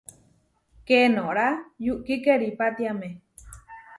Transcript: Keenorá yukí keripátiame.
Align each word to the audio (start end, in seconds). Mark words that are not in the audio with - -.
Keenorá 0.87 1.47
yukí 1.85 2.15
keripátiame. 2.25 3.09